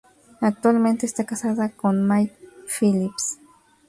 Actualmente 0.39 1.05
esta 1.05 1.25
casada 1.25 1.69
con 1.69 2.07
Mike 2.07 2.33
Phillips. 2.79 3.37